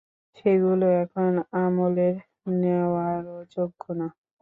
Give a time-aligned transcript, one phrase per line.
[0.37, 1.31] সেগুলো এখন
[1.61, 2.15] আমলের
[2.55, 4.07] নেওয়ারও যোগ্য না!